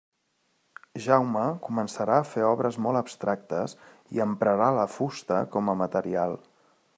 [1.03, 3.77] Jaume començarà a fer obres molt abstractes
[4.17, 6.39] i emprarà la fusta com a material.